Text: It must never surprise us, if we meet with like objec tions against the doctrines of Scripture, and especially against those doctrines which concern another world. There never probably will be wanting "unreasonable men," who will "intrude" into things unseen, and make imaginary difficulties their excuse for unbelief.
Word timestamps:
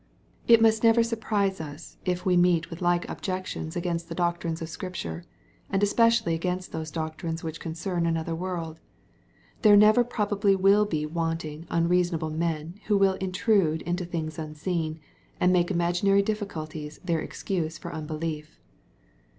It 0.47 0.63
must 0.63 0.83
never 0.83 1.03
surprise 1.03 1.61
us, 1.61 1.97
if 2.05 2.25
we 2.25 2.35
meet 2.35 2.71
with 2.71 2.81
like 2.81 3.07
objec 3.07 3.45
tions 3.45 3.75
against 3.75 4.09
the 4.09 4.15
doctrines 4.15 4.59
of 4.59 4.67
Scripture, 4.67 5.25
and 5.69 5.83
especially 5.83 6.33
against 6.33 6.71
those 6.71 6.89
doctrines 6.89 7.43
which 7.43 7.59
concern 7.59 8.07
another 8.07 8.33
world. 8.33 8.79
There 9.61 9.77
never 9.77 10.03
probably 10.03 10.55
will 10.55 10.85
be 10.87 11.05
wanting 11.05 11.67
"unreasonable 11.69 12.31
men," 12.31 12.79
who 12.87 12.97
will 12.97 13.13
"intrude" 13.21 13.83
into 13.83 14.03
things 14.03 14.39
unseen, 14.39 14.99
and 15.39 15.53
make 15.53 15.69
imaginary 15.69 16.23
difficulties 16.23 16.99
their 17.05 17.19
excuse 17.21 17.77
for 17.77 17.93
unbelief. 17.93 18.59